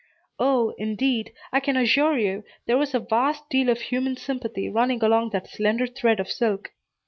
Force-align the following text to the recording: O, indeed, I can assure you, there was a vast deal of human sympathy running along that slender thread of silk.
O, 0.39 0.73
indeed, 0.79 1.31
I 1.51 1.59
can 1.59 1.77
assure 1.77 2.17
you, 2.17 2.43
there 2.65 2.75
was 2.79 2.95
a 2.95 2.99
vast 2.99 3.47
deal 3.51 3.69
of 3.69 3.81
human 3.81 4.17
sympathy 4.17 4.67
running 4.67 5.03
along 5.03 5.29
that 5.29 5.47
slender 5.47 5.85
thread 5.85 6.19
of 6.19 6.27
silk. 6.27 6.71